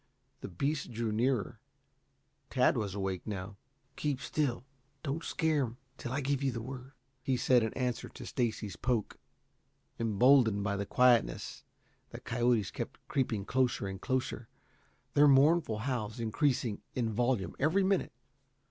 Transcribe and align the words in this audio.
The 0.39 0.47
beasts 0.47 0.87
drew 0.87 1.11
nearer. 1.11 1.59
Tad 2.49 2.75
was 2.75 2.95
awake 2.95 3.27
now. 3.27 3.57
"Keep 3.95 4.19
still, 4.19 4.65
don't 5.03 5.23
scare 5.23 5.59
them 5.63 5.77
until 5.91 6.11
I 6.13 6.21
give 6.21 6.41
the 6.55 6.59
word," 6.63 6.93
he 7.21 7.37
said 7.37 7.61
in 7.61 7.71
answer 7.75 8.09
to 8.09 8.25
Stacy's 8.25 8.75
poke. 8.75 9.19
Emboldened 9.99 10.63
by 10.63 10.75
the 10.75 10.87
quietness, 10.87 11.65
the 12.09 12.19
coyotes 12.19 12.71
kept 12.71 12.97
creeping 13.09 13.45
closer 13.45 13.85
and 13.85 14.01
closer, 14.01 14.49
their 15.13 15.27
mournful 15.27 15.77
howls 15.77 16.19
increasing 16.19 16.81
in 16.95 17.13
volume 17.13 17.55
every 17.59 17.83
minute. 17.83 18.11